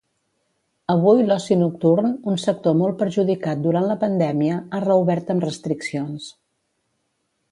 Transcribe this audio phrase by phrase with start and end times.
[0.93, 6.27] Avui l'oci nocturn, un sector molt perjudicat durant la pandèmia, ha reobert amb restriccions.